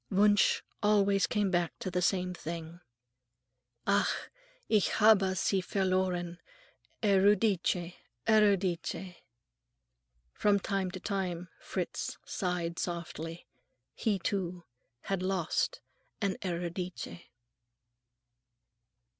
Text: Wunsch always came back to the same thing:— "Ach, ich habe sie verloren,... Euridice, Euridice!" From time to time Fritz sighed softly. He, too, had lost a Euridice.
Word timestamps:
Wunsch 0.09 0.63
always 0.81 1.27
came 1.27 1.51
back 1.51 1.77
to 1.77 1.91
the 1.91 2.01
same 2.01 2.33
thing:— 2.33 2.79
"Ach, 3.85 4.31
ich 4.67 4.89
habe 4.99 5.35
sie 5.37 5.61
verloren,... 5.61 6.39
Euridice, 7.03 7.93
Euridice!" 8.27 9.17
From 10.33 10.59
time 10.59 10.89
to 10.89 10.99
time 10.99 11.49
Fritz 11.59 12.17
sighed 12.25 12.79
softly. 12.79 13.45
He, 13.93 14.17
too, 14.17 14.63
had 15.01 15.21
lost 15.21 15.81
a 16.19 16.29
Euridice. 16.39 17.21